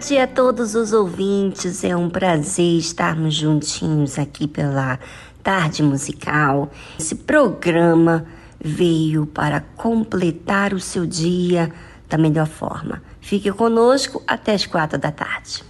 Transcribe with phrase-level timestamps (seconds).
[0.00, 1.84] Tarde a todos os ouvintes.
[1.84, 4.98] É um prazer estarmos juntinhos aqui pela
[5.42, 6.70] Tarde Musical.
[6.98, 8.24] Esse programa
[8.58, 11.70] veio para completar o seu dia
[12.08, 13.02] da melhor forma.
[13.20, 15.62] Fique conosco até as quatro da tarde.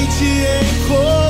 [0.00, 1.29] 一起夜空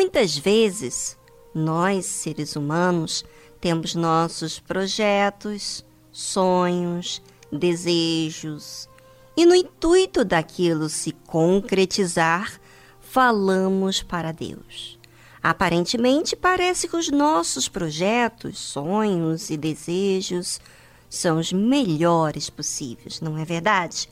[0.00, 1.18] Muitas vezes,
[1.52, 3.24] nós, seres humanos,
[3.60, 8.88] temos nossos projetos, sonhos, desejos,
[9.36, 12.60] e no intuito daquilo se concretizar,
[13.00, 14.96] falamos para Deus.
[15.42, 20.60] Aparentemente, parece que os nossos projetos, sonhos e desejos
[21.10, 24.08] são os melhores possíveis, não é verdade?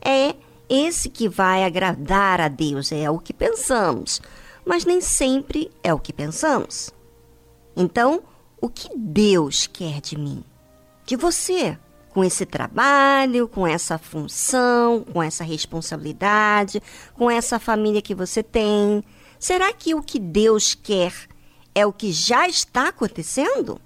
[0.00, 0.34] É
[0.66, 4.22] esse que vai agradar a Deus, é o que pensamos,
[4.64, 6.90] mas nem sempre é o que pensamos.
[7.76, 8.22] Então,
[8.60, 10.44] o que Deus quer de mim?
[11.06, 11.78] De você?
[12.10, 16.82] Com esse trabalho, com essa função, com essa responsabilidade,
[17.14, 19.04] com essa família que você tem,
[19.40, 21.14] Será que o que Deus quer
[21.74, 23.80] é o que já está acontecendo?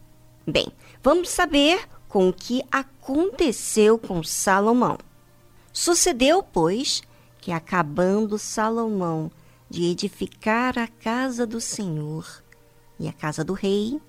[0.44, 0.66] Bem,
[1.00, 4.98] vamos saber com o que aconteceu com Salomão.
[5.72, 7.02] Sucedeu, pois,
[7.40, 9.30] que acabando Salomão
[9.68, 12.44] de edificar a casa do Senhor
[12.98, 14.00] e a casa do rei,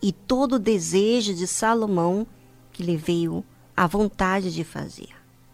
[0.00, 2.26] e todo o desejo de Salomão
[2.72, 3.44] que lhe veio
[3.76, 5.08] a vontade de fazer.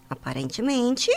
[0.09, 1.11] Aparentemente,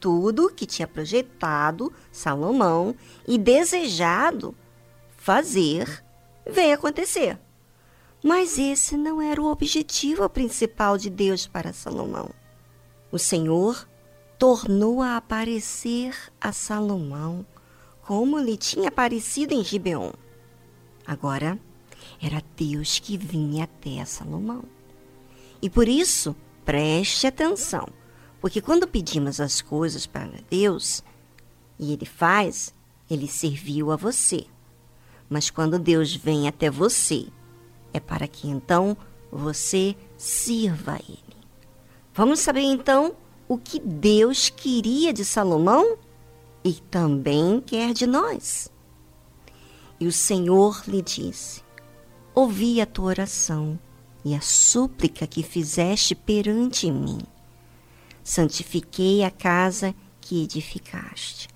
[0.00, 2.94] tudo que tinha projetado Salomão
[3.28, 4.54] e desejado
[5.16, 6.04] fazer
[6.50, 7.38] veio acontecer.
[8.22, 12.30] Mas esse não era o objetivo principal de Deus para Salomão.
[13.12, 13.88] O Senhor
[14.40, 17.44] tornou a aparecer a Salomão
[18.00, 20.12] como lhe tinha aparecido em Gibeon.
[21.06, 21.60] Agora
[22.18, 24.64] era Deus que vinha até Salomão.
[25.60, 27.86] E por isso, preste atenção.
[28.40, 31.04] Porque quando pedimos as coisas para Deus
[31.78, 32.74] e Ele faz,
[33.10, 34.46] Ele serviu a você.
[35.28, 37.26] Mas quando Deus vem até você,
[37.92, 38.96] é para que então
[39.30, 41.36] você sirva a Ele.
[42.14, 43.14] Vamos saber então
[43.50, 45.98] o que Deus queria de Salomão
[46.62, 48.70] e também quer de nós.
[49.98, 51.60] E o Senhor lhe disse:
[52.32, 53.76] Ouvi a tua oração
[54.24, 57.18] e a súplica que fizeste perante mim
[58.22, 61.48] santifiquei a casa que edificaste,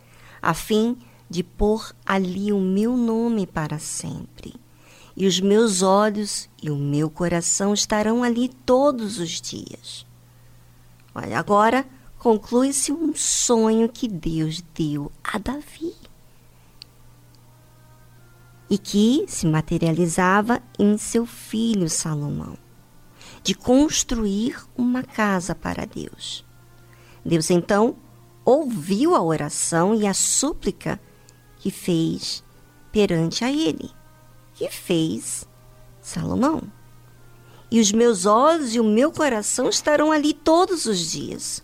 [0.43, 0.97] a fim
[1.31, 4.55] de pôr ali o meu nome para sempre.
[5.17, 10.05] E os meus olhos e o meu coração estarão ali todos os dias.
[11.15, 11.87] Olha, agora
[12.19, 15.95] conclui-se um sonho que Deus deu a Davi
[18.69, 22.57] e que se materializava em seu filho Salomão,
[23.43, 26.45] de construir uma casa para Deus.
[27.25, 27.95] Deus então
[28.45, 31.01] ouviu a oração e a súplica
[31.59, 32.43] que fez
[32.91, 33.91] perante a ele,
[34.55, 35.49] que fez
[36.01, 36.63] Salomão.
[37.75, 41.61] E os meus olhos e o meu coração estarão ali todos os dias.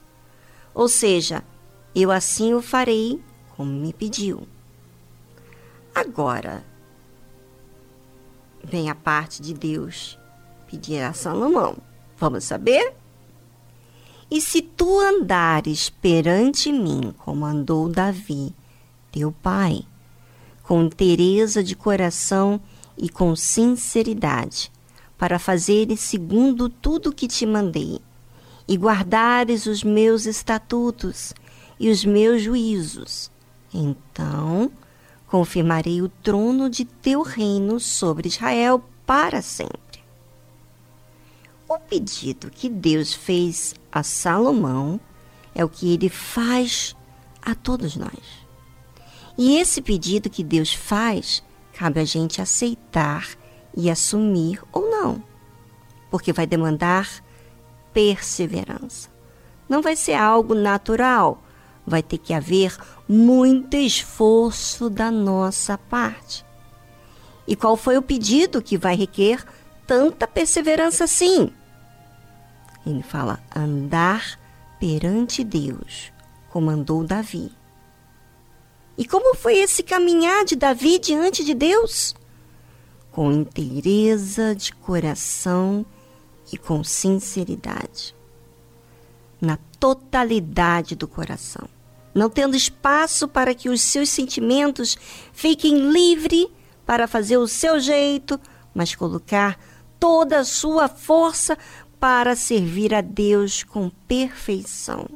[0.75, 1.45] Ou seja,
[1.95, 3.23] eu assim o farei
[3.57, 4.43] como me pediu.
[5.95, 6.65] Agora,
[8.65, 10.19] vem a parte de Deus
[10.67, 11.77] pedir a Salomão.
[12.19, 12.93] Vamos saber?
[14.29, 18.53] E se tu andares perante mim, como andou Davi,
[19.13, 19.85] teu pai,
[20.65, 22.61] com tereza de coração
[22.99, 24.73] e com sinceridade,
[25.21, 28.01] para fazeres segundo tudo que te mandei,
[28.67, 31.35] e guardares os meus estatutos
[31.79, 33.31] e os meus juízos,
[33.73, 34.73] então
[35.27, 40.01] confirmarei o trono de teu reino sobre Israel para sempre.
[41.69, 44.99] O pedido que Deus fez a Salomão
[45.55, 46.97] é o que ele faz
[47.43, 48.47] a todos nós.
[49.37, 51.43] E esse pedido que Deus faz,
[51.75, 53.39] cabe a gente aceitar
[53.77, 55.23] e assumir ou não,
[56.11, 57.09] porque vai demandar
[57.93, 59.09] perseverança.
[59.69, 61.43] Não vai ser algo natural,
[61.87, 62.77] vai ter que haver
[63.09, 66.45] muito esforço da nossa parte.
[67.47, 69.45] E qual foi o pedido que vai requer
[69.87, 71.53] tanta perseverança assim?
[72.87, 74.39] Ele fala andar
[74.79, 76.13] perante Deus,
[76.49, 77.53] comandou Davi.
[78.97, 82.15] E como foi esse caminhar de Davi diante de Deus?
[83.11, 85.85] Com inteireza de coração
[86.53, 88.15] e com sinceridade.
[89.41, 91.69] Na totalidade do coração.
[92.15, 94.97] Não tendo espaço para que os seus sentimentos
[95.33, 96.49] fiquem livres
[96.85, 98.39] para fazer o seu jeito,
[98.75, 99.59] mas colocar
[99.99, 101.57] toda a sua força
[101.99, 105.07] para servir a Deus com perfeição.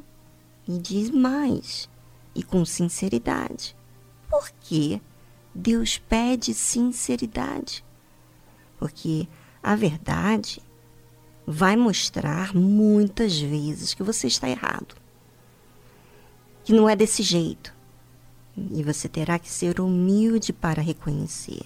[0.67, 1.89] E diz mais,
[2.33, 3.75] e com sinceridade.
[4.29, 5.01] Por que
[5.53, 7.84] Deus pede sinceridade?
[8.77, 9.27] Porque
[9.61, 10.61] a verdade
[11.45, 14.95] vai mostrar muitas vezes que você está errado.
[16.63, 17.73] Que não é desse jeito.
[18.71, 21.61] E você terá que ser humilde para reconhecer.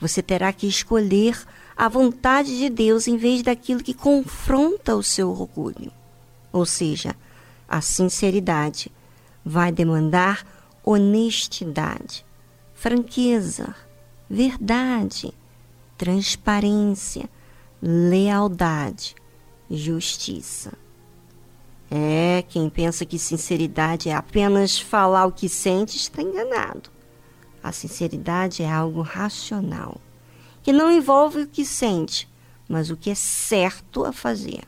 [0.00, 1.38] Você terá que escolher
[1.76, 5.92] a vontade de Deus em vez daquilo que confronta o seu orgulho.
[6.52, 7.14] Ou seja,
[7.68, 8.90] a sinceridade
[9.44, 10.44] vai demandar
[10.82, 12.24] honestidade,
[12.74, 13.74] franqueza,
[14.28, 15.32] verdade,
[16.00, 17.28] transparência,
[17.82, 19.14] lealdade,
[19.70, 20.72] justiça.
[21.90, 26.88] É, quem pensa que sinceridade é apenas falar o que sente está enganado.
[27.62, 30.00] A sinceridade é algo racional,
[30.62, 32.26] que não envolve o que sente,
[32.66, 34.62] mas o que é certo a fazer.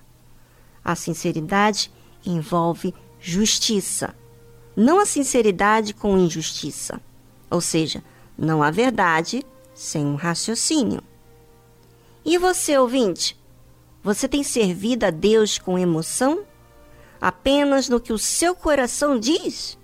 [0.84, 1.90] A sinceridade
[2.26, 4.14] envolve justiça,
[4.76, 7.00] não a sinceridade com injustiça.
[7.50, 8.04] Ou seja,
[8.36, 9.42] não há verdade
[9.74, 11.02] sem um raciocínio.
[12.24, 13.36] E você, ouvinte?
[14.02, 16.44] Você tem servido a Deus com emoção?
[17.20, 19.76] Apenas no que o seu coração diz?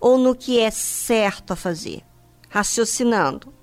[0.00, 2.02] Ou no que é certo a fazer?
[2.48, 3.54] Raciocinando.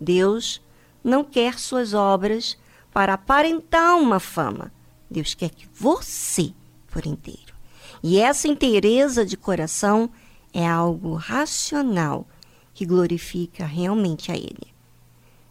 [0.00, 0.62] Deus
[1.04, 2.56] não quer suas obras
[2.92, 4.72] para aparentar uma fama.
[5.10, 6.52] Deus quer que você
[6.88, 7.54] por inteiro.
[8.02, 10.10] E essa inteireza de coração
[10.52, 12.26] é algo racional
[12.72, 14.70] que glorifica realmente a Ele.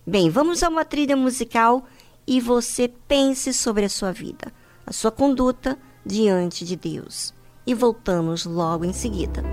[0.06, 1.86] Bem, vamos a uma trilha musical
[2.30, 4.54] e você pense sobre a sua vida,
[4.86, 7.34] a sua conduta diante de Deus.
[7.66, 9.44] E voltamos logo em seguida.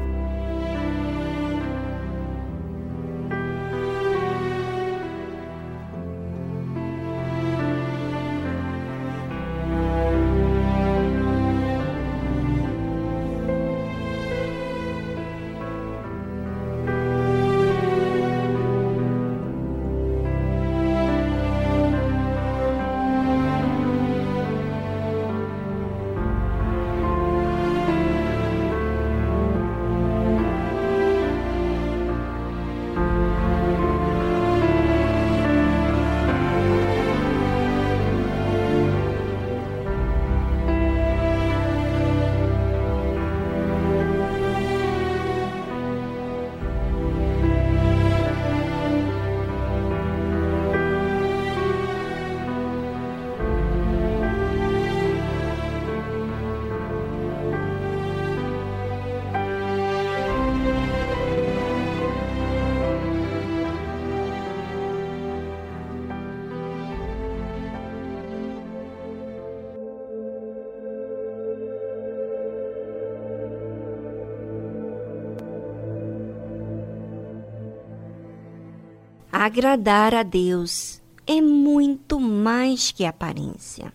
[79.39, 83.93] Agradar a Deus é muito mais que aparência.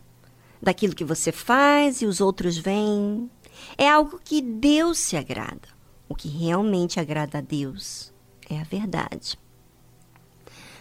[0.62, 3.27] Daquilo que você faz e os outros veem,
[3.75, 5.67] é algo que Deus se agrada.
[6.08, 8.13] O que realmente agrada a Deus
[8.47, 9.36] é a verdade.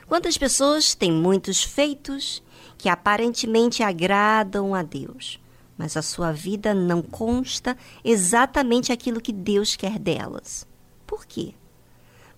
[0.06, 2.42] Quantas pessoas têm muitos feitos
[2.76, 5.40] que aparentemente agradam a Deus,
[5.78, 10.68] mas a sua vida não consta exatamente aquilo que Deus quer delas?
[11.06, 11.54] Por quê?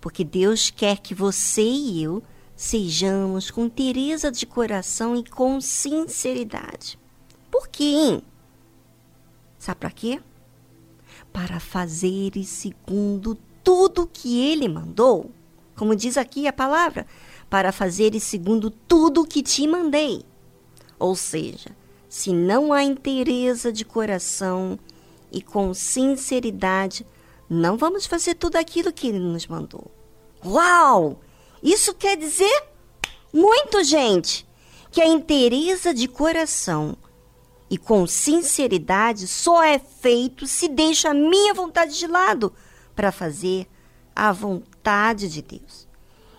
[0.03, 2.21] Porque Deus quer que você e eu
[2.57, 6.99] sejamos com tereza de coração e com sinceridade.
[7.49, 8.21] Por quê?
[9.61, 10.21] Sabe para quê?
[11.33, 15.31] Para fazer segundo tudo que ele mandou.
[15.77, 17.07] Como diz aqui a palavra,
[17.49, 20.25] para fazer segundo tudo que te mandei.
[20.99, 21.71] Ou seja,
[22.09, 24.77] se não há inteireza de coração
[25.31, 27.07] e com sinceridade,
[27.53, 29.91] não vamos fazer tudo aquilo que ele nos mandou.
[30.45, 31.21] Uau!
[31.62, 32.65] Isso quer dizer
[33.33, 34.47] muito, gente,
[34.91, 36.97] que a inteireza de coração
[37.71, 42.53] e com sinceridade só é feito se deixa a minha vontade de lado
[42.95, 43.67] para fazer
[44.15, 45.88] a vontade de Deus.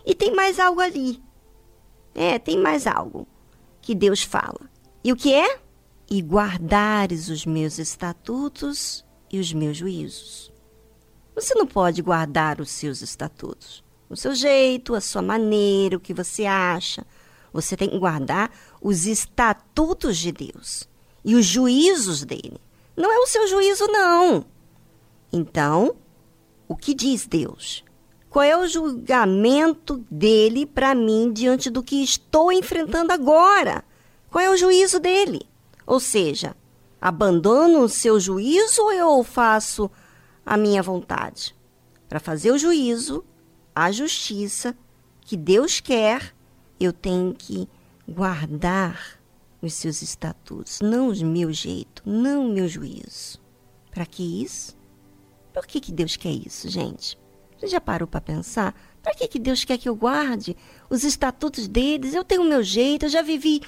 [0.06, 1.20] E tem mais algo ali.
[2.14, 3.28] É, tem mais algo
[3.82, 4.70] que Deus fala.
[5.04, 5.60] E o que é?
[6.08, 10.53] E guardares os meus estatutos e os meus juízos.
[11.36, 13.84] Você não pode guardar os seus estatutos.
[14.10, 17.06] O seu jeito, a sua maneira, o que você acha.
[17.52, 20.88] Você tem que guardar os estatutos de Deus
[21.24, 22.60] e os juízos dele.
[22.96, 24.46] Não é o seu juízo, não.
[25.32, 25.96] Então,
[26.68, 27.84] o que diz Deus?
[28.30, 33.84] Qual é o julgamento dele para mim diante do que estou enfrentando agora?
[34.30, 35.48] Qual é o juízo dele?
[35.86, 36.56] Ou seja,
[37.00, 39.90] abandono o seu juízo ou eu faço
[40.46, 41.56] a minha vontade.
[42.08, 43.24] Para fazer o juízo,
[43.74, 44.76] a justiça
[45.22, 46.36] que Deus quer,
[46.80, 47.68] eu tenho que
[48.08, 49.20] guardar
[49.62, 53.40] os seus estatutos, não o meu jeito, não o meu juízo.
[53.90, 54.76] Para que isso?
[55.54, 57.18] Por que, que Deus quer isso, gente?
[57.58, 58.76] Você já parou para pensar?
[59.02, 60.58] Para que, que Deus quer que eu guarde
[60.90, 62.14] os estatutos deles?
[62.14, 63.62] Eu tenho o meu jeito, eu já vivi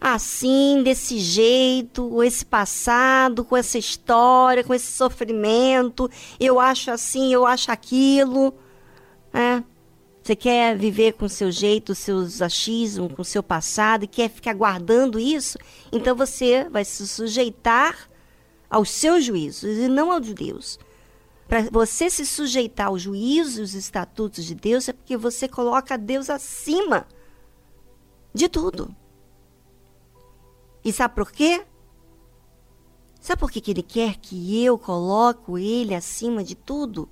[0.00, 7.44] assim, desse jeito, esse passado, com essa história, com esse sofrimento, eu acho assim, eu
[7.44, 8.54] acho aquilo.
[9.32, 9.62] É.
[10.22, 15.18] Você quer viver com seu jeito, seus achismos, com seu passado e quer ficar guardando
[15.18, 15.58] isso?
[15.90, 18.08] Então você vai se sujeitar
[18.68, 20.78] aos seus juízos e não aos de Deus.
[21.48, 25.98] Para você se sujeitar aos juízos e os estatutos de Deus é porque você coloca
[25.98, 27.06] Deus acima
[28.32, 28.94] de tudo.
[30.84, 31.64] E sabe por quê?
[33.20, 37.08] Sabe por que, que ele quer que eu coloco ele acima de tudo?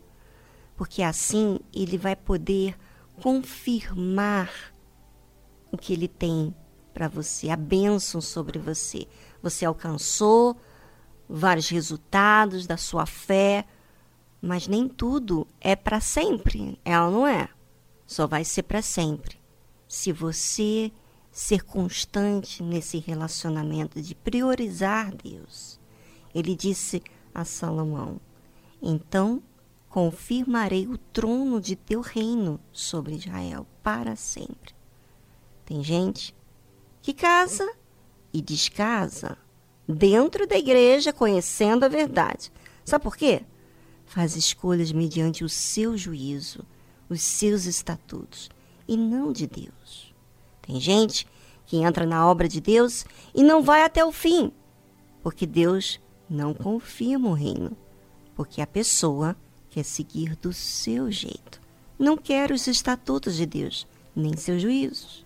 [0.74, 2.78] Porque assim ele vai poder
[3.20, 4.50] confirmar
[5.70, 6.54] o que ele tem
[6.94, 9.07] para você, a bênção sobre você.
[9.42, 10.57] Você alcançou
[11.28, 13.66] vários resultados da sua fé,
[14.40, 16.81] mas nem tudo é para sempre.
[16.85, 17.48] Ela não é.
[18.07, 19.38] Só vai ser para sempre.
[19.87, 20.90] Se você
[21.38, 25.79] ser constante nesse relacionamento de priorizar Deus.
[26.35, 27.01] Ele disse
[27.33, 28.20] a Salomão:
[28.83, 29.40] Então
[29.88, 34.74] confirmarei o trono de teu reino sobre Israel para sempre.
[35.64, 36.35] Tem gente
[37.01, 37.72] que casa
[38.33, 39.38] e descasa
[39.88, 42.51] dentro da igreja, conhecendo a verdade.
[42.85, 43.44] Sabe por quê?
[44.07, 46.66] Faz escolhas mediante o seu juízo,
[47.09, 48.51] os seus estatutos,
[48.88, 50.08] e não de Deus.
[50.68, 51.26] Tem gente
[51.64, 54.52] que entra na obra de Deus e não vai até o fim,
[55.22, 57.74] porque Deus não confirma o reino,
[58.37, 59.35] porque a pessoa
[59.70, 61.59] quer seguir do seu jeito.
[61.98, 65.24] Não quer os estatutos de Deus, nem seus juízos.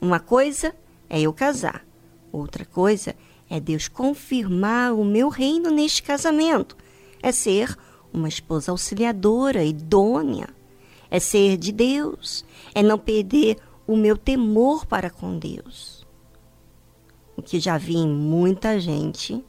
[0.00, 0.74] Uma coisa
[1.08, 1.86] é eu casar,
[2.32, 3.14] outra coisa
[3.48, 6.76] é Deus confirmar o meu reino neste casamento.
[7.22, 7.78] É ser
[8.12, 10.48] uma esposa auxiliadora, idônea.
[11.08, 12.44] É ser de Deus.
[12.74, 13.56] É não perder
[13.88, 16.06] o meu temor para com Deus.
[17.34, 19.42] O que já vi em muita gente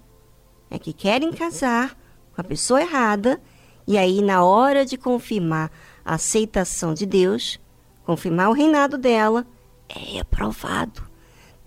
[0.72, 1.98] é que querem casar
[2.34, 3.42] com a pessoa errada
[3.86, 5.72] e aí, na hora de confirmar
[6.06, 7.60] a aceitação de Deus,
[8.06, 9.48] confirmar o reinado dela,
[9.90, 11.02] é aprovado.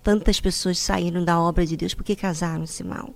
[0.03, 3.13] Tantas pessoas saíram da obra de Deus porque casaram-se mal.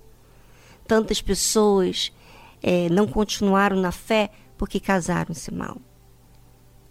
[0.85, 2.11] Tantas pessoas
[2.61, 5.77] é, não continuaram na fé porque casaram-se mal.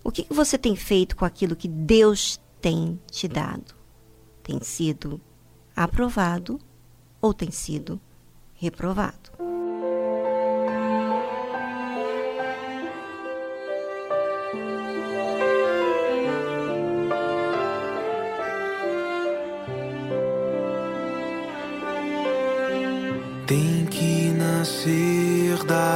[0.03, 3.77] O que, que você tem feito com aquilo que Deus tem te dado?
[4.43, 5.21] Tem sido
[5.77, 6.59] aprovado
[7.21, 8.01] ou tem sido
[8.55, 9.31] reprovado?
[23.47, 25.96] Tem que nascer da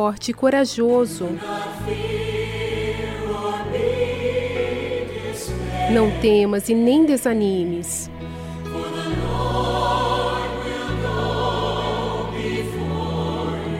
[0.00, 1.28] Forte e corajoso.
[5.92, 8.10] Não temas e nem desanimes.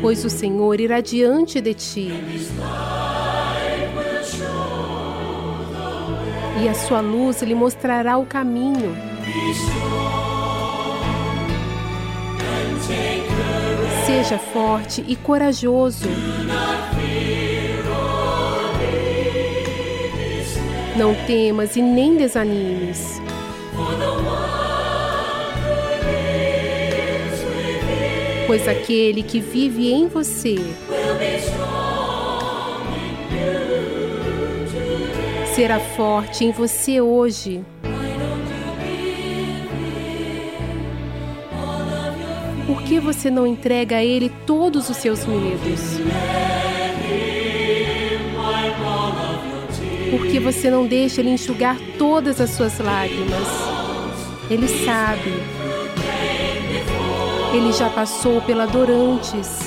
[0.03, 2.13] Pois o Senhor irá diante de ti.
[6.63, 8.95] E a sua luz lhe mostrará o caminho.
[14.31, 16.07] Seja forte e corajoso.
[20.97, 23.21] Não temas e nem desanimes.
[28.47, 30.55] Pois aquele que vive em você
[35.57, 37.65] será forte em você hoje.
[42.91, 45.81] Que você não entrega a Ele todos os seus medos?
[50.11, 53.47] Por que você não deixa Ele enxugar todas as suas lágrimas?
[54.51, 55.33] Ele sabe.
[57.55, 59.61] Ele já passou pela dor antes.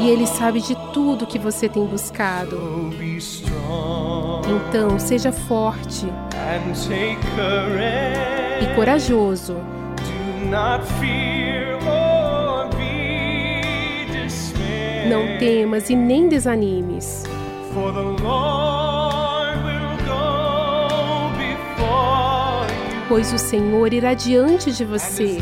[0.00, 2.60] E Ele sabe de tudo que você tem buscado.
[4.68, 6.06] Então, seja forte
[8.60, 9.56] e corajoso.
[15.08, 17.24] Não temas e nem desanimes.
[23.08, 25.38] Pois o Senhor irá diante de você.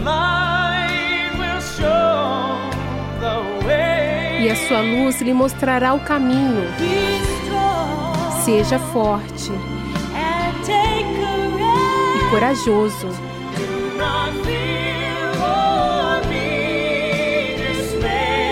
[4.40, 6.64] E a sua luz lhe mostrará o caminho.
[8.44, 9.69] Seja forte
[12.30, 13.08] corajoso.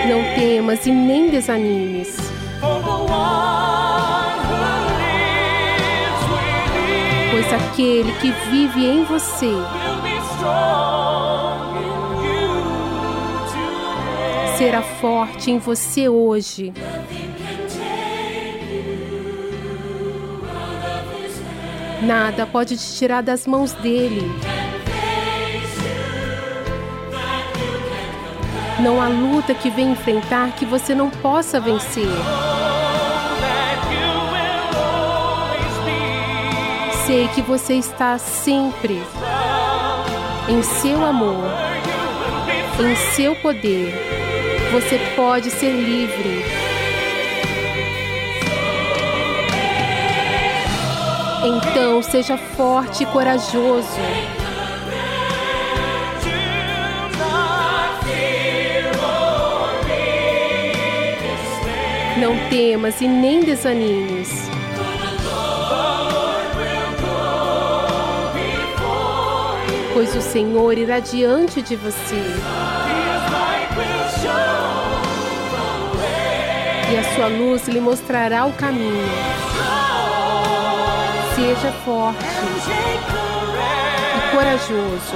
[0.08, 2.16] Não temas e nem desanimes.
[7.30, 9.54] Pois aquele que vive em você
[14.56, 16.72] será forte em você hoje.
[22.08, 24.22] Nada pode te tirar das mãos dele.
[28.80, 32.08] Não há luta que vem enfrentar que você não possa vencer.
[37.04, 39.02] Sei que você está sempre
[40.48, 41.44] em seu amor,
[42.80, 43.92] em seu poder.
[44.72, 46.67] Você pode ser livre.
[51.48, 53.88] Então seja forte e corajoso.
[62.20, 64.50] Não temas e nem desanimes.
[69.94, 72.22] Pois o Senhor irá diante de você.
[76.92, 79.47] E a sua luz lhe mostrará o caminho.
[81.38, 82.24] Seja forte
[84.16, 85.14] e corajoso.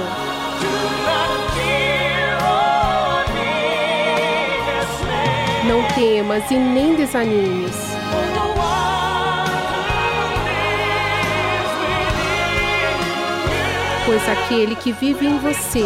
[5.65, 7.75] Não temas e nem desanimes.
[14.05, 15.83] Pois aquele que vive em você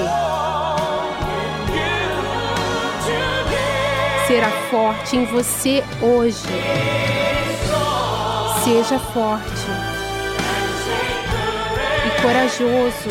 [4.27, 6.45] será forte em você hoje.
[8.63, 9.76] Seja forte
[12.27, 13.09] corajoso.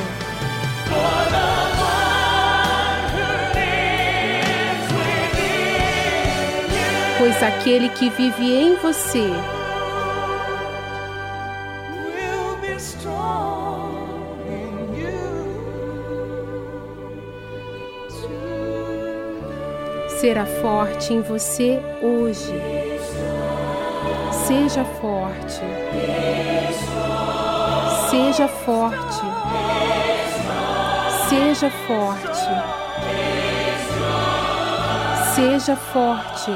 [7.17, 9.31] Pois aquele que vive em você
[20.21, 22.53] será forte em você hoje.
[24.47, 25.63] Seja forte.
[28.11, 29.21] Seja forte.
[31.29, 32.31] Seja forte.
[35.35, 36.53] Seja forte.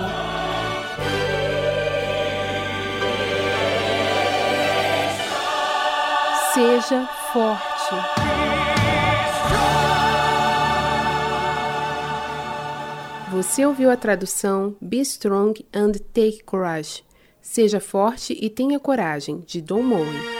[6.54, 7.94] Seja forte.
[13.32, 17.04] Você ouviu a tradução Be Strong and Take Courage.
[17.42, 20.39] Seja forte e tenha coragem, de Don Moen.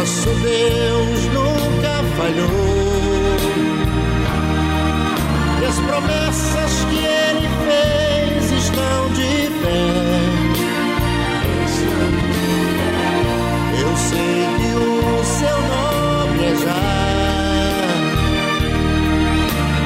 [0.00, 2.48] Nosso Deus nunca falhou.
[5.60, 9.84] E as promessas que ele fez estão de pé.
[13.78, 17.00] Eu sei que o seu nome é já.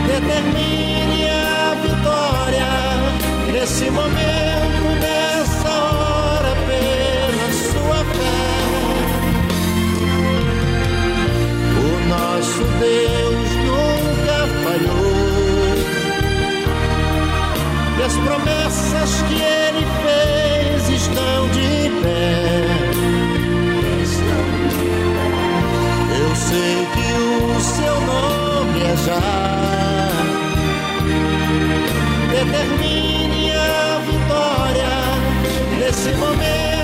[0.07, 2.73] Determine a vitória
[3.53, 4.74] nesse momento,
[18.05, 22.65] As promessas que ele fez estão de pé.
[26.21, 29.23] Eu sei que o seu nome é já.
[32.31, 34.95] Determine a vitória
[35.79, 36.84] nesse momento,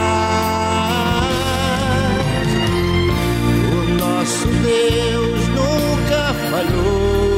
[4.61, 7.30] Deus nunca falhou.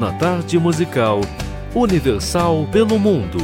[0.00, 1.20] Na tarde musical
[1.74, 3.36] Universal pelo Mundo.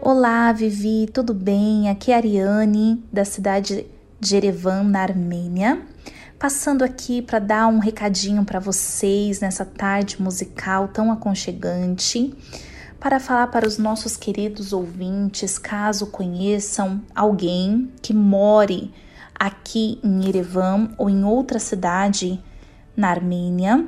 [0.00, 1.90] Olá, Vivi, tudo bem?
[1.90, 3.84] Aqui é a Ariane, da cidade
[4.18, 5.82] de Erevan, na Armênia.
[6.38, 12.34] Passando aqui para dar um recadinho para vocês nessa tarde musical tão aconchegante,
[13.04, 18.90] para falar para os nossos queridos ouvintes, caso conheçam alguém que more
[19.34, 22.42] aqui em Erevan ou em outra cidade
[22.96, 23.86] na Armênia,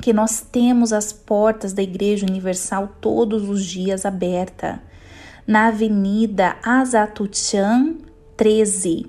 [0.00, 4.82] que nós temos as portas da Igreja Universal todos os dias aberta
[5.46, 7.94] na Avenida Azatuchan
[8.36, 9.06] 13.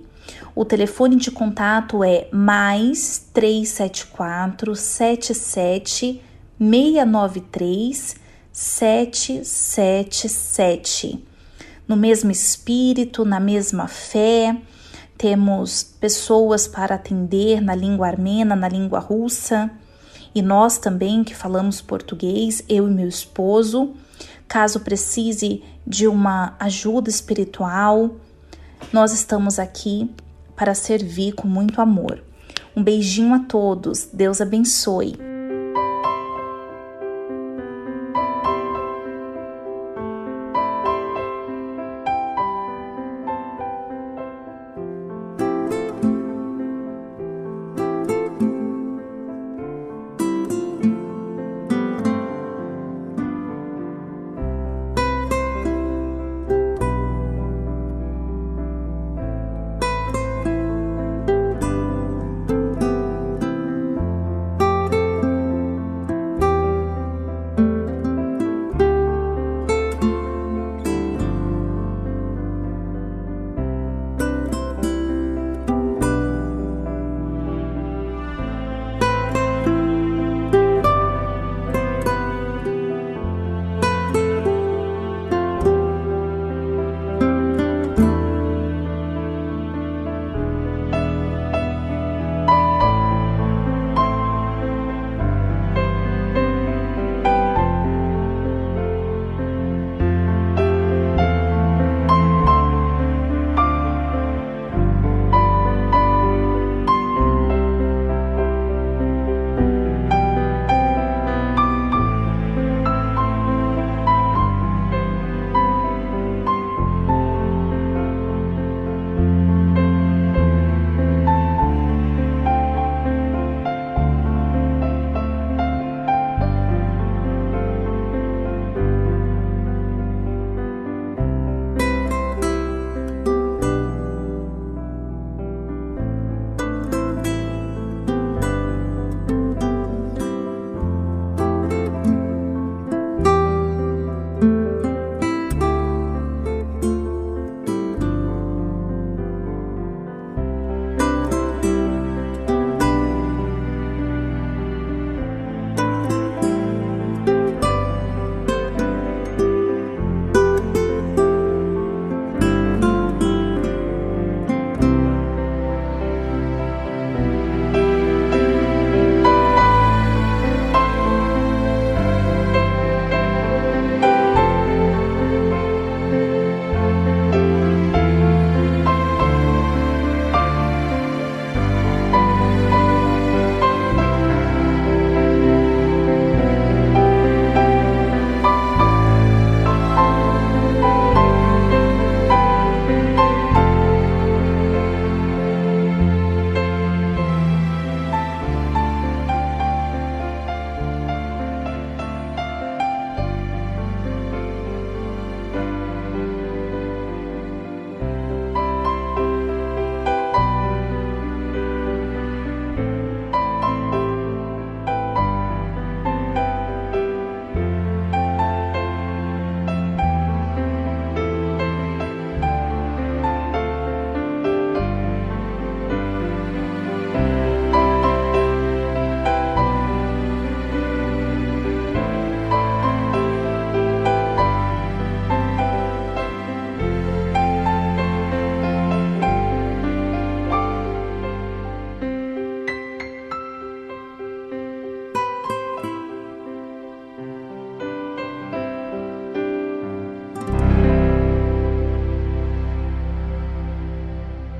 [0.54, 6.22] O telefone de contato é mais 374 77
[6.60, 8.22] 693
[8.54, 11.26] 777.
[11.88, 14.56] No mesmo espírito, na mesma fé,
[15.18, 19.72] temos pessoas para atender na língua armena, na língua russa,
[20.36, 23.94] e nós também que falamos português, eu e meu esposo.
[24.48, 28.16] Caso precise de uma ajuda espiritual,
[28.92, 30.10] nós estamos aqui
[30.56, 32.24] para servir com muito amor.
[32.76, 35.33] Um beijinho a todos, Deus abençoe.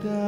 [0.00, 0.27] Sou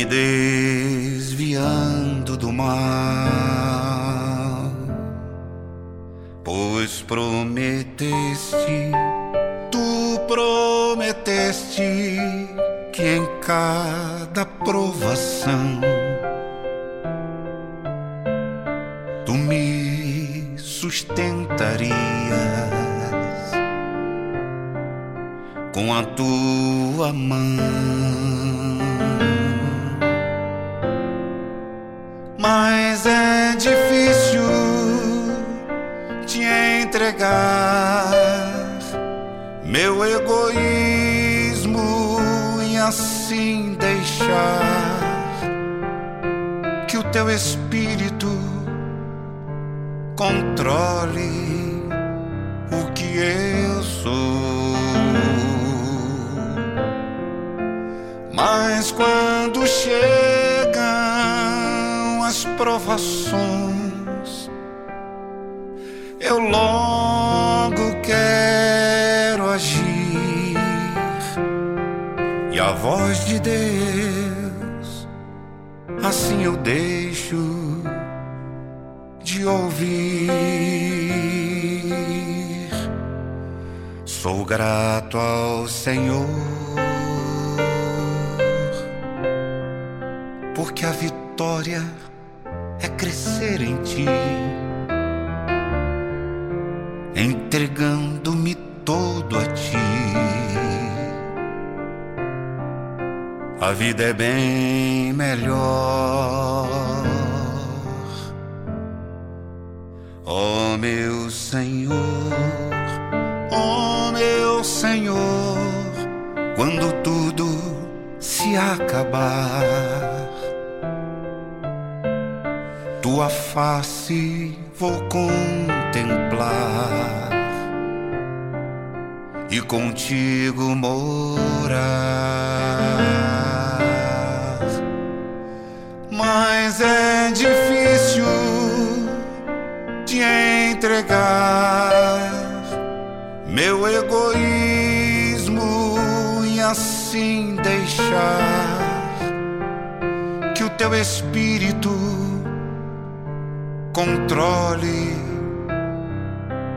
[0.00, 0.49] e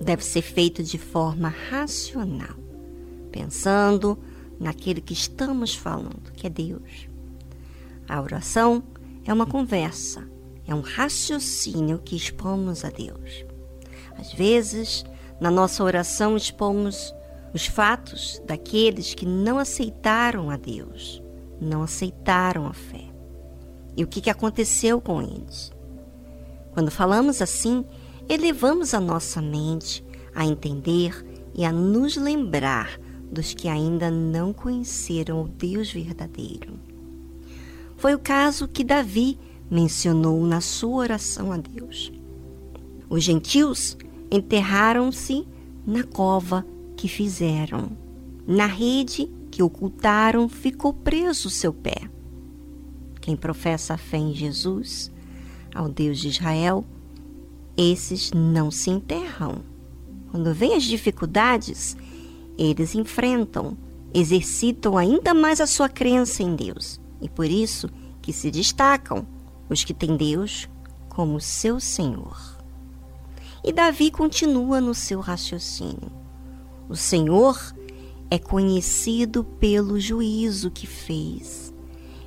[0.00, 2.56] Deve ser feita de forma racional,
[3.32, 4.18] pensando
[4.60, 7.08] naquele que estamos falando, que é Deus.
[8.08, 8.82] A oração
[9.24, 10.28] é uma conversa,
[10.66, 13.44] é um raciocínio que expomos a Deus.
[14.18, 15.04] Às vezes,
[15.40, 17.14] na nossa oração, expomos
[17.54, 21.22] os fatos daqueles que não aceitaram a Deus,
[21.60, 23.04] não aceitaram a fé.
[23.96, 25.72] E o que aconteceu com eles?
[26.74, 27.84] Quando falamos assim,
[28.28, 30.04] elevamos a nossa mente
[30.34, 31.24] a entender
[31.54, 33.00] e a nos lembrar
[33.30, 36.78] dos que ainda não conheceram o Deus verdadeiro.
[37.96, 39.38] Foi o caso que Davi
[39.70, 42.12] mencionou na sua oração a Deus.
[43.08, 43.96] Os gentios
[44.30, 45.46] enterraram-se
[45.86, 46.66] na cova
[46.96, 47.90] que fizeram.
[48.46, 52.10] Na rede que ocultaram ficou preso o seu pé.
[53.20, 55.10] quem professa a fé em Jesus,
[55.74, 56.84] ao Deus de Israel,
[57.76, 59.62] esses não se enterram.
[60.30, 61.96] Quando vêm as dificuldades,
[62.58, 63.76] eles enfrentam,
[64.12, 67.00] exercitam ainda mais a sua crença em Deus.
[67.20, 67.88] E por isso
[68.22, 69.26] que se destacam
[69.68, 70.68] os que têm Deus
[71.08, 72.56] como seu Senhor.
[73.64, 76.12] E Davi continua no seu raciocínio.
[76.88, 77.74] O Senhor
[78.30, 81.74] é conhecido pelo juízo que fez.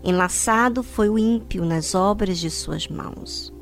[0.04, 3.54] Enlaçado foi o ímpio nas obras de suas mãos.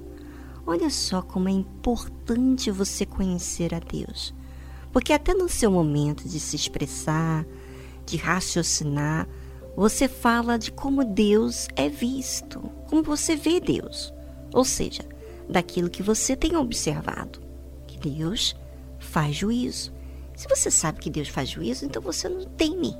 [0.69, 4.33] Olha só como é importante você conhecer a Deus.
[4.91, 7.45] Porque até no seu momento de se expressar,
[8.05, 9.29] de raciocinar,
[9.77, 12.59] você fala de como Deus é visto,
[12.89, 14.13] como você vê Deus.
[14.53, 15.03] Ou seja,
[15.47, 17.39] daquilo que você tem observado,
[17.87, 18.53] que Deus
[18.99, 19.93] faz juízo.
[20.35, 22.93] Se você sabe que Deus faz juízo, então você não teme.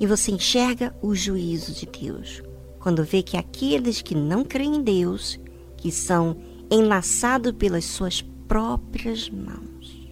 [0.00, 2.42] E você enxerga o juízo de Deus
[2.80, 5.38] quando vê que aqueles que não creem em Deus,
[5.76, 6.36] que são
[6.72, 10.08] enlaçados pelas suas próprias mãos.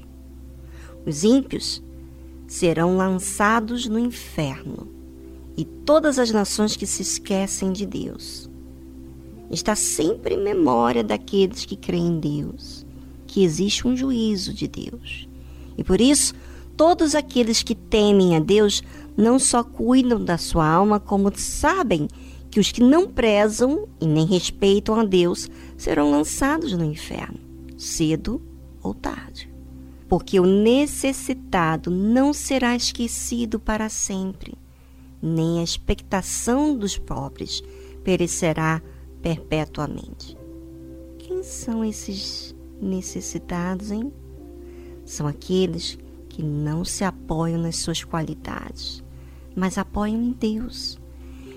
[1.06, 1.82] Os ímpios
[2.46, 4.86] serão lançados no inferno,
[5.56, 8.50] e todas as nações que se esquecem de Deus.
[9.50, 12.84] Está sempre em memória daqueles que creem em Deus,
[13.26, 15.28] que existe um juízo de Deus.
[15.78, 16.34] E por isso,
[16.76, 18.82] todos aqueles que temem a Deus
[19.16, 24.26] não só cuidam da sua alma, como sabem que os que não prezam e nem
[24.26, 27.38] respeitam a Deus serão lançados no inferno,
[27.78, 28.42] cedo
[28.82, 29.48] ou tarde.
[30.08, 34.54] Porque o necessitado não será esquecido para sempre,
[35.22, 37.62] nem a expectação dos pobres
[38.02, 38.82] perecerá
[39.22, 40.36] perpetuamente.
[41.18, 44.10] Quem são esses necessitados, hein?
[45.10, 45.98] são aqueles
[46.28, 49.02] que não se apoiam nas suas qualidades,
[49.56, 50.99] mas apoiam em Deus.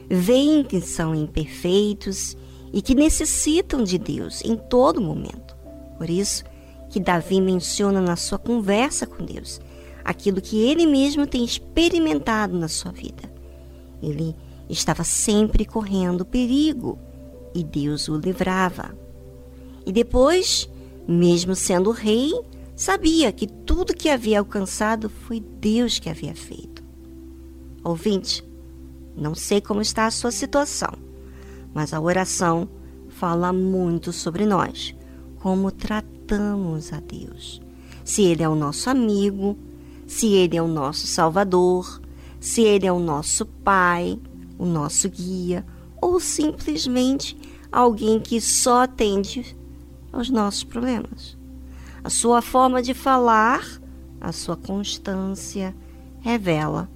[0.09, 2.37] Veem que são imperfeitos
[2.71, 5.55] e que necessitam de Deus em todo momento.
[5.97, 6.43] Por isso
[6.89, 9.59] que Davi menciona na sua conversa com Deus
[10.03, 13.31] aquilo que ele mesmo tem experimentado na sua vida.
[14.01, 14.35] Ele
[14.69, 16.99] estava sempre correndo perigo
[17.55, 18.97] e Deus o livrava.
[19.85, 20.69] E depois,
[21.07, 22.33] mesmo sendo rei,
[22.75, 26.83] Sabia que tudo que havia alcançado foi Deus que havia feito.
[27.83, 28.43] Ouvinte,
[29.15, 30.91] não sei como está a sua situação,
[31.73, 32.67] mas a oração
[33.09, 34.95] fala muito sobre nós,
[35.39, 37.61] como tratamos a Deus.
[38.03, 39.57] Se Ele é o nosso amigo,
[40.07, 42.01] se Ele é o nosso Salvador,
[42.39, 44.19] se Ele é o nosso Pai,
[44.57, 45.65] o nosso guia,
[46.01, 47.37] ou simplesmente
[47.71, 49.55] alguém que só atende
[50.11, 51.37] aos nossos problemas.
[52.03, 53.65] A sua forma de falar,
[54.19, 55.73] a sua constância
[56.19, 56.89] revela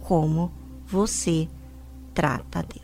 [0.00, 0.52] como
[0.86, 1.48] você
[2.12, 2.80] tratta di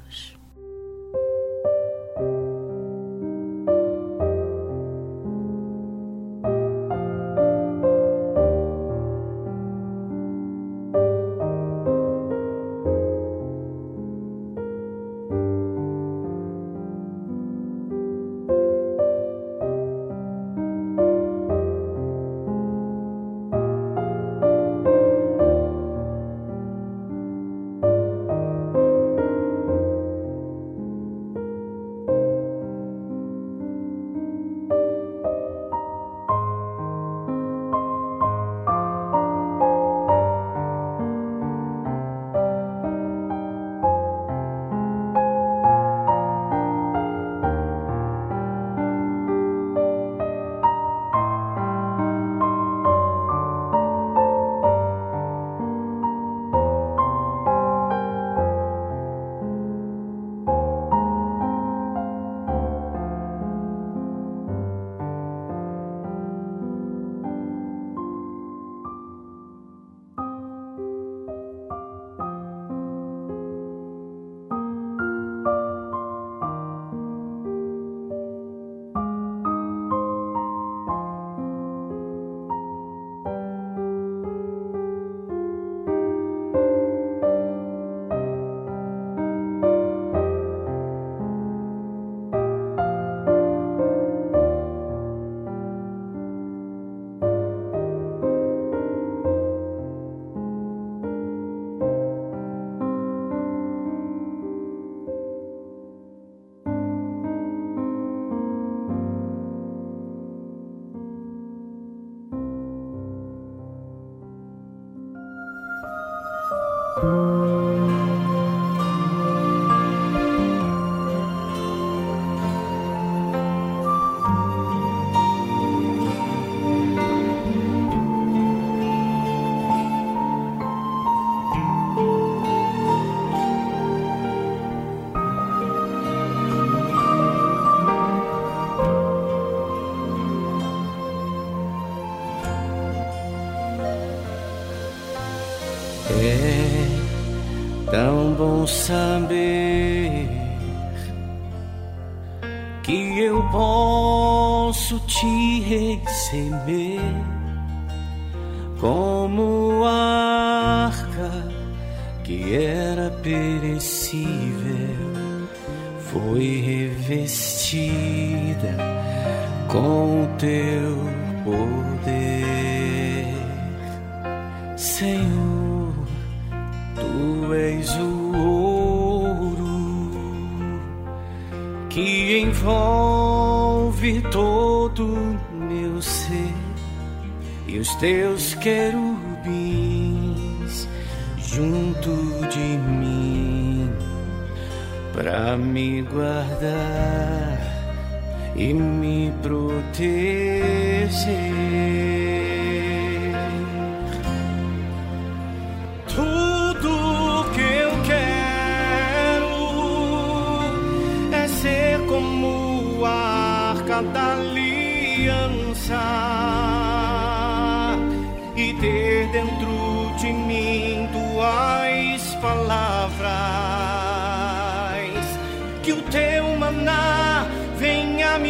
[148.68, 149.07] sa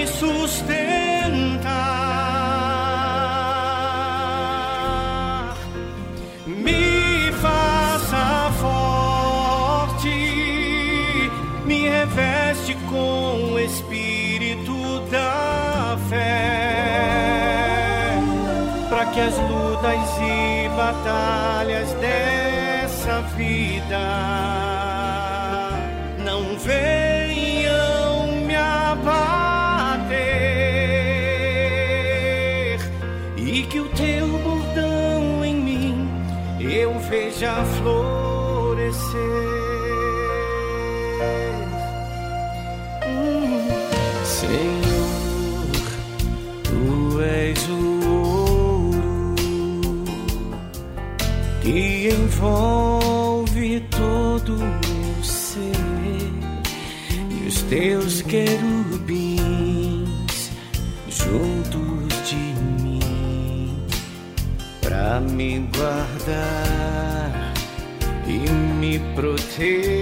[0.08, 1.68] sustentar.
[6.46, 10.08] Me faça forte,
[11.64, 17.38] me reveste com o espírito da fé,
[18.88, 21.92] para que as lutas e batalhas
[52.38, 55.72] envolve todo o meu ser
[57.30, 59.40] e os teus querubins
[61.08, 62.36] juntos de
[62.80, 63.82] mim
[64.80, 67.54] para me guardar
[68.24, 69.97] e me proteger.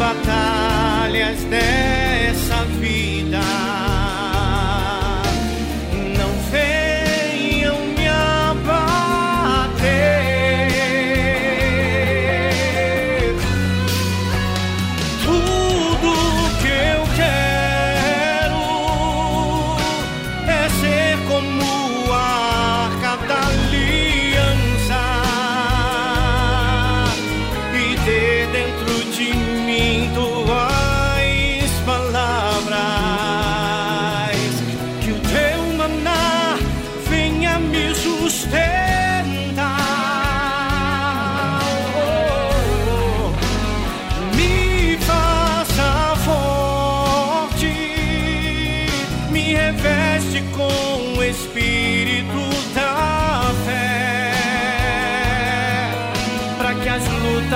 [0.00, 1.99] batalhas dela.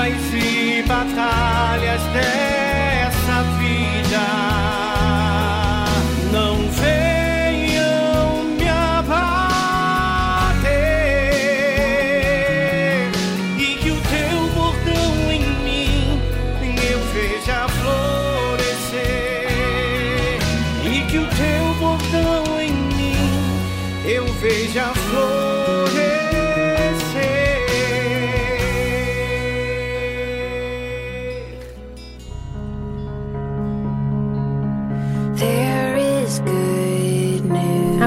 [0.05, 2.44] lutas e batalhas dela.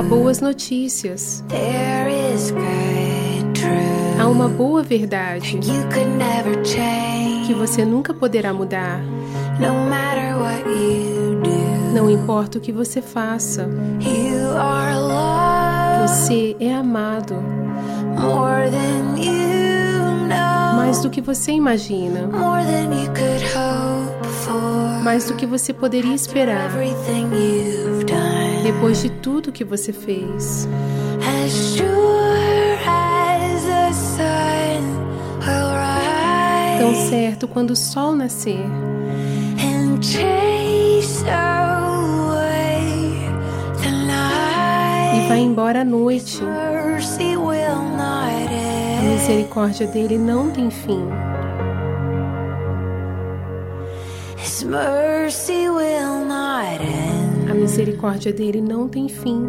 [0.07, 1.43] boas notícias.
[4.19, 5.59] Há uma boa verdade
[7.45, 9.01] que você nunca poderá mudar.
[11.93, 13.67] Não importa o que você faça,
[16.07, 17.35] você é amado.
[20.75, 22.29] mais do que você imagina,
[25.03, 26.71] mais do que você poderia esperar
[28.71, 30.67] depois de tudo que você fez.
[36.77, 38.65] Tão certo quando o sol nascer
[45.15, 46.41] e vai embora à noite.
[48.99, 51.07] A misericórdia dele não tem fim.
[54.37, 56.16] A
[57.57, 59.45] misericórdia dele não tem fim.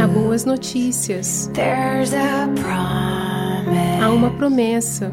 [0.00, 1.50] Há boas notícias.
[4.02, 5.12] Há uma promessa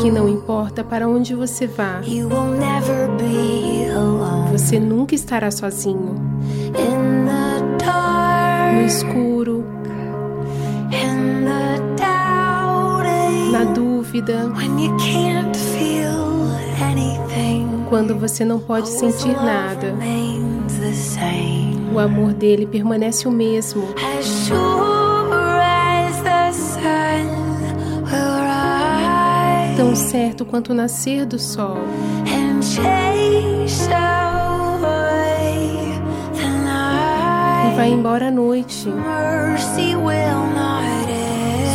[0.00, 2.00] que não importa para onde você vá,
[4.52, 6.14] você nunca estará sozinho.
[8.74, 9.59] No escuro,
[14.10, 14.50] dúvida,
[17.88, 19.94] quando você não pode sentir nada,
[21.94, 23.84] o amor dele permanece o mesmo.
[29.76, 31.78] Tão certo quanto o nascer do sol.
[37.66, 38.88] E vai embora à noite.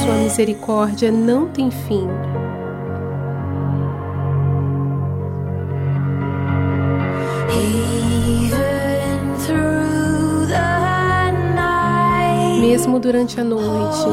[0.05, 2.07] Sua misericórdia não tem fim.
[12.61, 14.05] Mesmo durante a noite.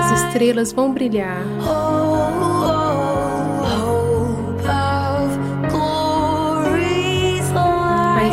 [0.00, 1.44] As estrelas vão brilhar.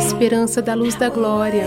[0.00, 1.66] Esperança da luz da glória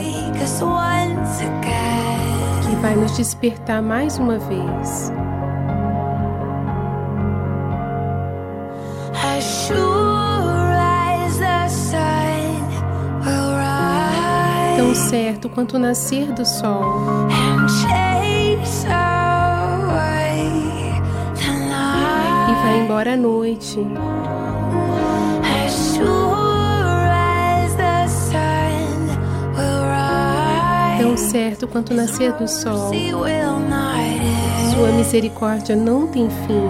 [2.67, 5.11] que vai nos despertar mais uma vez.
[14.77, 17.27] Tão certo quanto o nascer do sol.
[22.49, 23.79] E vai embora à noite.
[31.03, 32.93] Tão certo quanto nascer do sol.
[34.73, 36.63] Sua misericórdia não tem fim.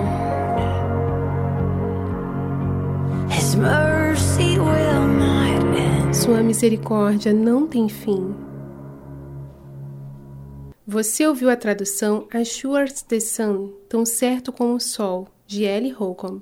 [6.11, 8.33] Sua misericórdia não tem fim.
[10.87, 15.63] Você ouviu a tradução As Sure as the Sun, tão certo como o sol, de
[15.63, 16.41] Ellie Holcomb.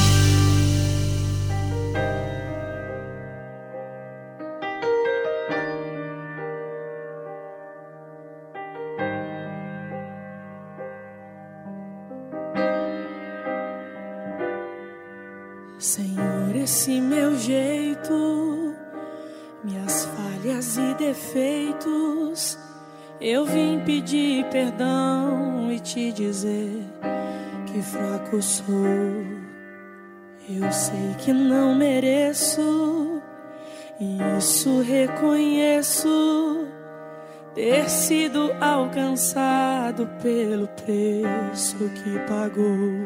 [21.31, 22.57] defeitos,
[23.19, 26.83] eu vim pedir perdão e te dizer
[27.67, 28.65] que fraco sou.
[30.49, 33.21] Eu sei que não mereço,
[33.99, 36.67] e isso reconheço.
[37.53, 43.05] Ter sido alcançado pelo preço que pagou.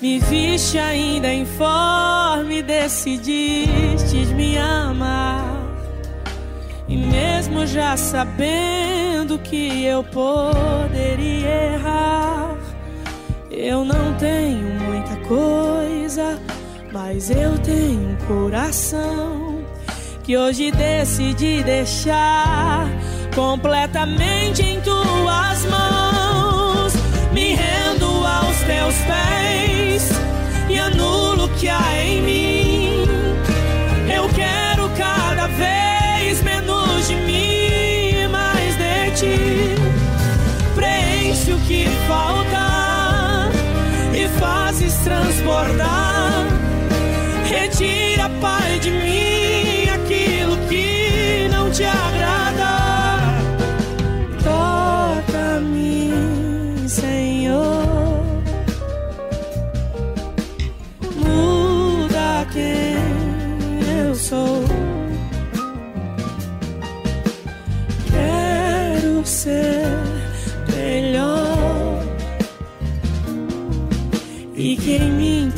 [0.00, 5.55] Me viste ainda informe, decidiste me amar.
[6.88, 12.56] E mesmo já sabendo que eu poderia errar,
[13.50, 16.38] eu não tenho muita coisa,
[16.92, 19.64] mas eu tenho um coração
[20.22, 22.88] que hoje decidi deixar
[23.34, 26.92] completamente em tuas mãos.
[27.32, 30.08] Me rendo aos teus pés
[30.70, 32.55] e anulo o que há em mim.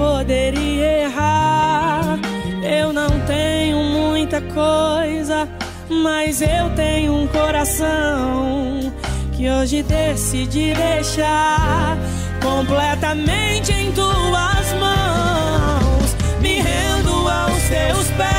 [0.00, 2.18] poderia errar,
[2.62, 5.46] eu não tenho muita coisa,
[5.90, 8.90] mas eu tenho um coração
[9.36, 11.98] que hoje decidi deixar
[12.42, 16.16] completamente em tuas mãos.
[16.40, 18.29] Me rendo aos teus pés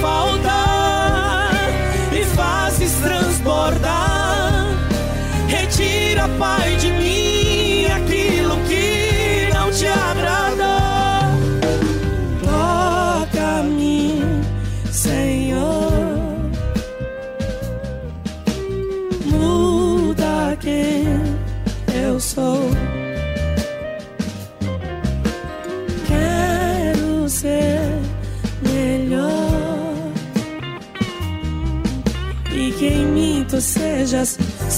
[0.00, 1.50] Falta
[2.12, 4.66] e fazes transbordar.
[5.48, 6.76] Retira, Pai,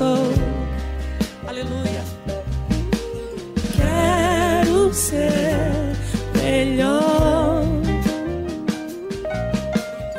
[0.00, 0.32] sou.
[1.46, 2.02] Aleluia.
[3.76, 5.70] Quero ser
[6.42, 7.64] melhor.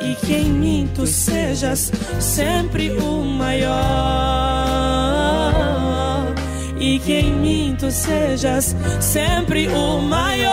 [0.00, 1.90] E que em mim tu sejas
[2.20, 3.72] sempre o maior.
[6.78, 10.52] E que em mim tu sejas sempre o maior.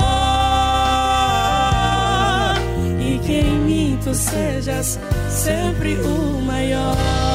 [2.99, 4.99] E que em tu sejas
[5.29, 7.28] sempre o maior.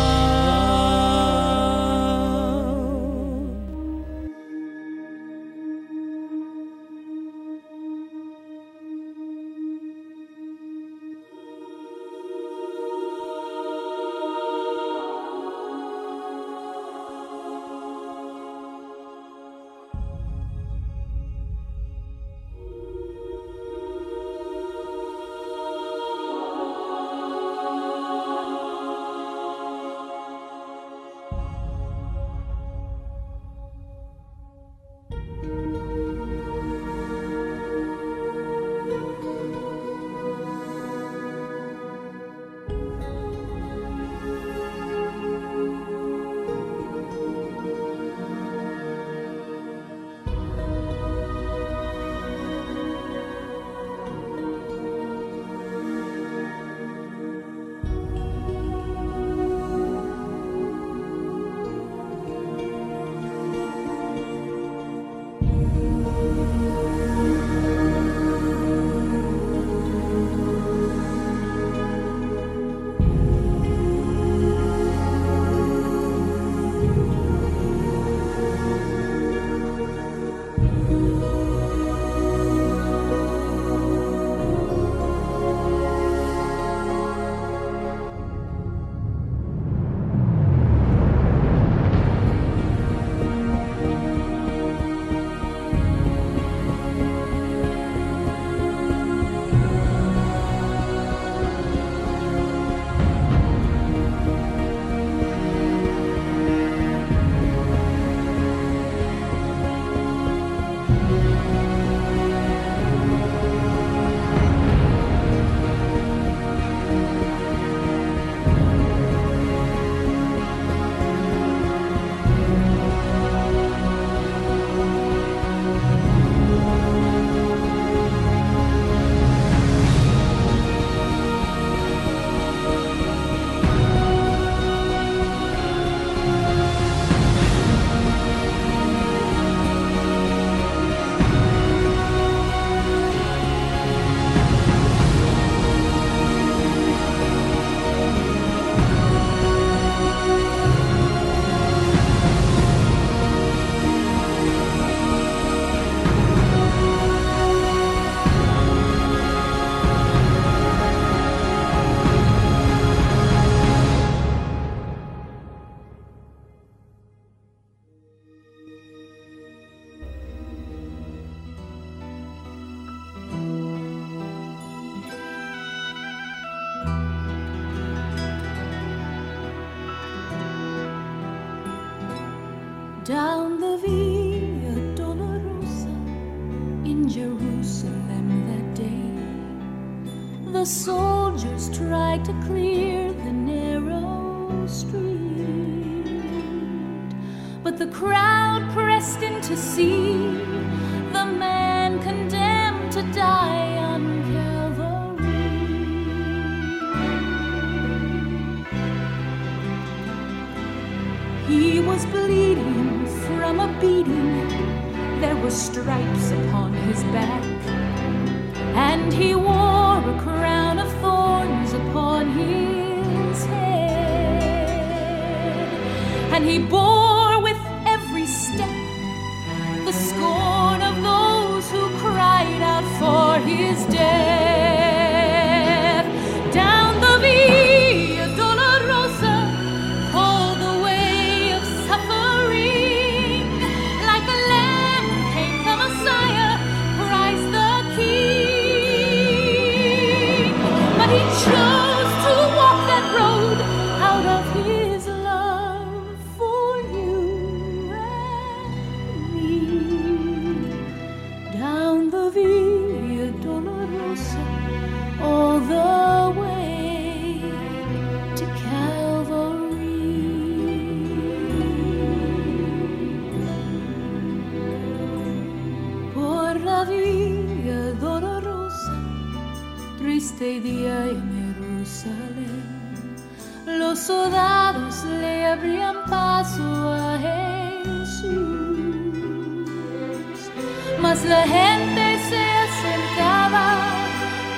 [291.15, 293.79] Mas la gente se acercaba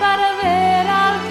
[0.00, 1.28] para ver al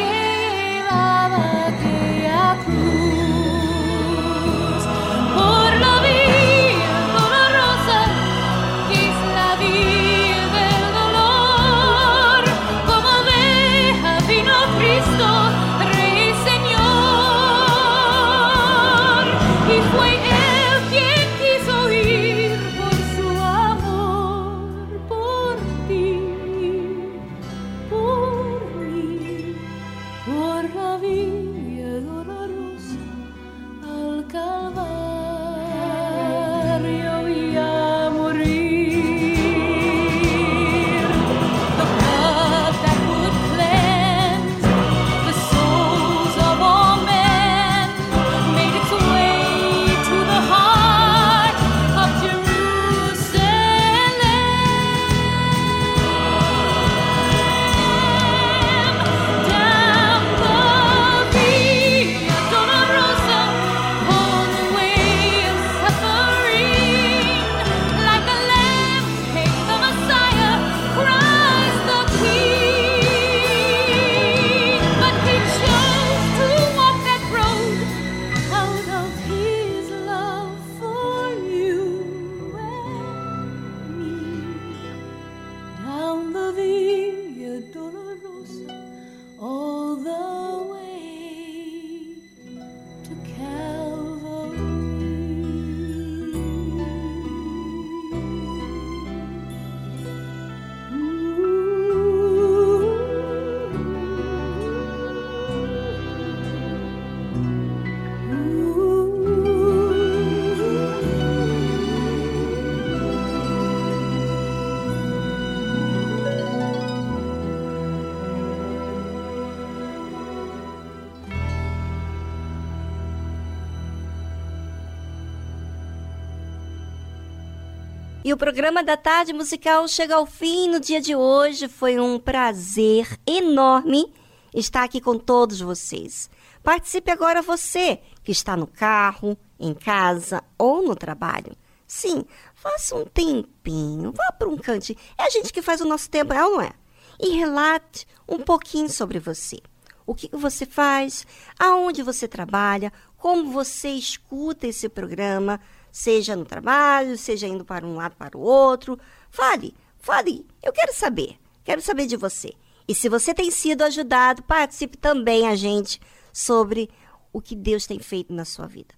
[128.35, 131.69] o programa da tarde musical chega ao fim no dia de hoje.
[131.69, 134.11] Foi um prazer enorme
[134.53, 136.29] estar aqui com todos vocês.
[136.61, 141.55] Participe agora você que está no carro, em casa ou no trabalho.
[141.87, 144.99] Sim, faça um tempinho, vá para um cantinho.
[145.17, 146.73] É a gente que faz o nosso tempo, é ou não é?
[147.17, 149.61] E relate um pouquinho sobre você.
[150.05, 151.25] O que você faz,
[151.57, 155.57] aonde você trabalha, como você escuta esse programa,
[155.95, 158.99] seja no trabalho, seja indo para um lado para o outro.
[159.30, 162.51] Fale, fale, eu quero saber, quero saber de você.
[162.85, 166.01] E se você tem sido ajudado, participe também a gente
[166.34, 166.89] sobre
[167.31, 168.93] o que Deus tem feito na sua vida.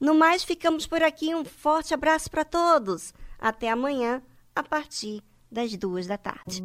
[0.00, 1.32] No mais, ficamos por aqui.
[1.32, 3.14] Um forte abraço para todos.
[3.38, 4.20] Até amanhã,
[4.54, 6.64] a partir das duas da tarde.